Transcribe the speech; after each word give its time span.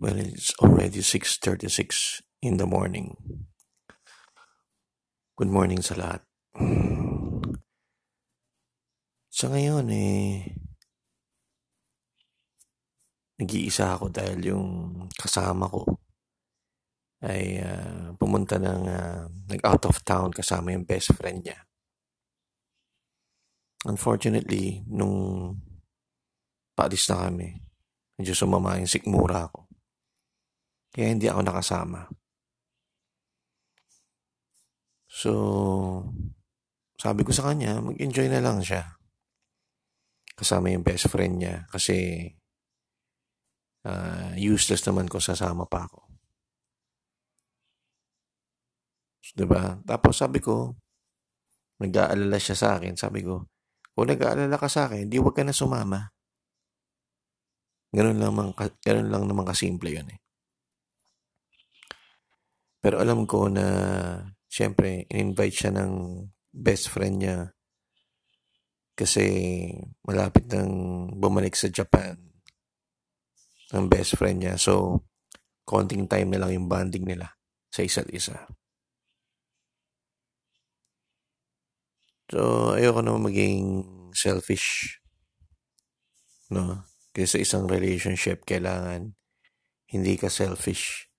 Well, 0.00 0.16
it's 0.16 0.56
already 0.64 1.04
6.36 1.04 2.24
in 2.40 2.56
the 2.56 2.64
morning. 2.64 3.20
Good 5.36 5.52
morning 5.52 5.84
sa 5.84 5.92
lahat. 5.92 6.24
Sa 9.28 9.52
ngayon 9.52 9.92
eh, 9.92 10.56
nag-iisa 13.44 14.00
ako 14.00 14.08
dahil 14.08 14.40
yung 14.40 14.68
kasama 15.12 15.68
ko 15.68 15.84
ay 17.20 17.60
uh, 17.60 18.16
pumunta 18.16 18.56
ng 18.56 18.82
uh, 18.88 19.28
nag-out 19.52 19.84
of 19.84 20.00
town 20.00 20.32
kasama 20.32 20.72
yung 20.72 20.88
best 20.88 21.12
friend 21.12 21.44
niya. 21.44 21.60
Unfortunately, 23.84 24.80
nung 24.88 25.60
paalis 26.72 27.04
na 27.12 27.28
kami, 27.28 27.60
medyo 28.16 28.32
sumama 28.32 28.80
yung 28.80 28.88
sikmura 28.88 29.44
ko. 29.52 29.69
Kaya 30.90 31.06
hindi 31.14 31.26
ako 31.30 31.40
nakasama. 31.46 32.10
So, 35.10 35.32
sabi 36.98 37.26
ko 37.26 37.34
sa 37.34 37.50
kanya, 37.50 37.82
mag-enjoy 37.82 38.30
na 38.30 38.38
lang 38.38 38.62
siya. 38.62 38.98
Kasama 40.38 40.70
yung 40.70 40.86
best 40.86 41.10
friend 41.10 41.42
niya 41.42 41.66
kasi 41.68 42.24
uh, 43.84 44.32
useless 44.38 44.84
naman 44.86 45.10
kung 45.10 45.20
sasama 45.22 45.66
pa 45.66 45.90
ako. 45.90 46.00
So, 49.24 49.32
diba? 49.34 49.78
Tapos 49.84 50.20
sabi 50.20 50.38
ko, 50.38 50.76
nag-aalala 51.80 52.36
siya 52.36 52.56
sa 52.56 52.68
akin. 52.76 52.94
Sabi 52.94 53.24
ko, 53.24 53.48
kung 53.96 54.08
nag-aalala 54.08 54.56
ka 54.60 54.68
sa 54.68 54.86
akin, 54.88 55.08
di 55.08 55.16
wag 55.16 55.32
ka 55.32 55.42
na 55.42 55.56
sumama. 55.56 56.12
Ganun 57.90 58.22
lang, 58.22 58.32
man, 58.36 58.54
ganun 58.86 59.08
lang 59.10 59.24
naman 59.26 59.48
kasimple 59.48 59.90
yun 59.90 60.08
eh. 60.12 60.19
Pero 62.80 62.96
alam 62.96 63.28
ko 63.28 63.52
na, 63.52 63.66
siyempre, 64.48 65.04
in-invite 65.12 65.56
siya 65.56 65.72
ng 65.76 65.92
best 66.50 66.88
friend 66.88 67.20
niya 67.20 67.38
kasi 68.96 69.24
malapit 70.04 70.44
nang 70.52 71.08
bumalik 71.16 71.56
sa 71.56 71.72
Japan 71.72 72.16
ng 73.72 73.84
best 73.88 74.16
friend 74.16 74.44
niya. 74.44 74.56
So, 74.56 75.04
konting 75.68 76.08
time 76.08 76.32
na 76.32 76.40
lang 76.40 76.56
yung 76.56 76.68
bonding 76.68 77.04
nila 77.04 77.36
sa 77.68 77.84
isa't 77.84 78.08
isa. 78.12 78.48
So, 82.32 82.72
ayoko 82.76 83.02
naman 83.02 83.28
maging 83.28 83.62
selfish. 84.16 85.00
No? 86.48 86.88
Kasi 87.10 87.26
sa 87.26 87.38
isang 87.42 87.64
relationship, 87.66 88.46
kailangan 88.46 89.18
hindi 89.90 90.14
ka 90.14 90.30
selfish 90.30 91.09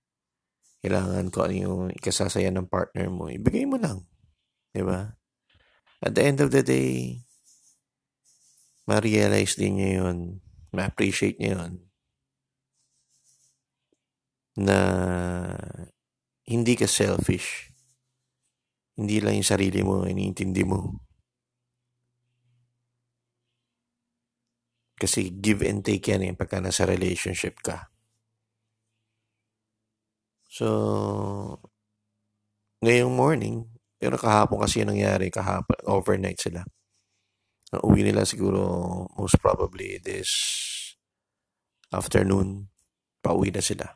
kailangan 0.81 1.29
ko 1.29 1.45
ano 1.45 1.55
yung 1.55 1.83
ikasasaya 1.93 2.49
ng 2.49 2.65
partner 2.65 3.07
mo, 3.13 3.29
ibigay 3.29 3.69
mo 3.69 3.77
lang. 3.77 4.05
Ba? 4.73 5.13
At 6.01 6.17
the 6.17 6.25
end 6.25 6.41
of 6.41 6.49
the 6.49 6.65
day, 6.65 7.21
ma-realize 8.89 9.53
din 9.61 9.77
niya 9.77 9.89
yun, 10.02 10.41
ma-appreciate 10.73 11.37
niya 11.37 11.61
yun, 11.61 11.73
na 14.57 14.77
hindi 16.49 16.73
ka 16.73 16.89
selfish. 16.89 17.69
Hindi 18.97 19.21
lang 19.21 19.37
yung 19.39 19.47
sarili 19.47 19.85
mo, 19.85 20.03
iniintindi 20.03 20.63
mo. 20.65 20.99
Kasi 24.97 25.33
give 25.33 25.65
and 25.65 25.81
take 25.81 26.05
yan 26.09 26.25
eh, 26.25 26.33
pagka 26.33 26.61
nasa 26.61 26.85
relationship 26.85 27.61
ka. 27.61 27.89
So, 30.62 31.58
ngayong 32.86 33.17
morning, 33.17 33.66
pero 33.98 34.14
kahapon 34.14 34.61
kasi 34.61 34.86
yung 34.86 34.94
nangyari, 34.94 35.33
kahapon, 35.33 35.73
overnight 35.89 36.38
sila. 36.38 36.61
Uwi 37.82 38.05
nila 38.05 38.30
siguro 38.30 38.61
most 39.17 39.42
probably 39.42 39.98
this 39.98 40.30
afternoon, 41.89 42.70
pauwi 43.26 43.50
na 43.50 43.66
sila. 43.66 43.89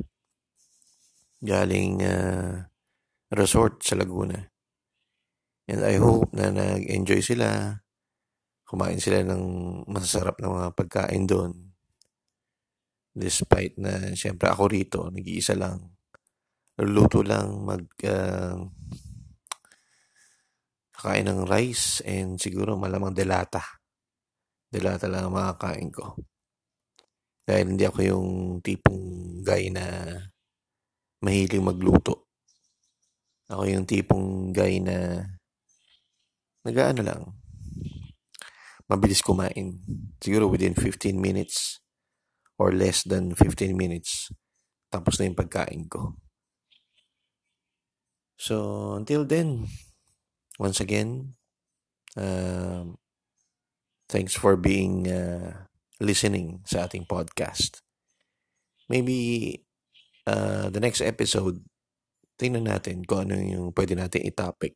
Galing 1.38 2.02
uh, 2.02 2.66
resort 3.30 3.86
sa 3.86 3.94
Laguna. 4.02 4.50
And 5.70 5.86
I 5.86 6.02
hope 6.02 6.34
na 6.34 6.50
nag-enjoy 6.50 7.22
sila, 7.22 7.78
kumain 8.66 8.98
sila 8.98 9.22
ng 9.22 9.46
masasarap 9.86 10.42
na 10.42 10.50
mga 10.50 10.70
pagkain 10.74 11.30
doon. 11.30 11.78
Despite 13.14 13.78
na, 13.78 14.18
siyempre 14.18 14.50
ako 14.50 14.66
rito, 14.66 15.14
nag-iisa 15.14 15.54
lang 15.54 15.95
luto 16.84 17.24
lang 17.24 17.64
mag 17.64 17.88
uh, 18.04 18.60
kain 21.06 21.30
ng 21.30 21.46
rice 21.46 22.02
and 22.04 22.42
siguro 22.42 22.76
malamang 22.76 23.16
delata. 23.16 23.62
Delata 24.68 25.08
lang 25.08 25.30
ang 25.30 25.36
makakain 25.38 25.94
ko. 25.94 26.20
Dahil 27.46 27.78
hindi 27.78 27.86
ako 27.86 28.00
yung 28.02 28.30
tipong 28.66 29.40
guy 29.46 29.70
na 29.70 30.18
mahiling 31.22 31.62
magluto. 31.62 32.34
Ako 33.46 33.70
yung 33.70 33.86
tipong 33.86 34.50
guy 34.50 34.82
na 34.82 35.22
nagaano 36.66 37.06
lang. 37.06 37.22
Mabilis 38.90 39.22
kumain. 39.22 39.78
Siguro 40.18 40.50
within 40.50 40.74
15 40.74 41.14
minutes 41.14 41.86
or 42.58 42.74
less 42.74 43.06
than 43.06 43.38
15 43.38 43.78
minutes. 43.78 44.34
Tapos 44.90 45.22
na 45.22 45.30
yung 45.30 45.38
pagkain 45.38 45.86
ko. 45.86 46.18
So, 48.46 48.94
until 48.94 49.26
then, 49.26 49.66
once 50.60 50.80
again, 50.80 51.36
uh, 52.18 52.86
thanks 54.10 54.34
for 54.34 54.56
being 54.56 55.08
uh, 55.10 55.66
listening 56.00 56.62
sa 56.66 56.86
ating 56.86 57.06
podcast. 57.06 57.82
Maybe 58.90 59.62
uh, 60.28 60.70
the 60.70 60.80
next 60.82 61.02
episode, 61.02 61.62
tingnan 62.40 62.70
natin 62.70 63.06
kung 63.06 63.30
ano 63.30 63.38
yung 63.40 63.74
pwede 63.74 63.98
natin 63.98 64.26
i-topic. 64.26 64.76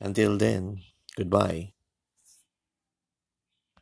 Until 0.00 0.36
then, 0.36 0.82
goodbye. 1.16 1.75